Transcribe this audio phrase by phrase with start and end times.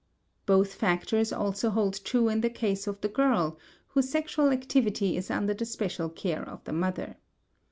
[0.47, 3.59] Both factors also hold true in the case of the girl
[3.89, 7.17] whose sexual activity is under the special care of the mother.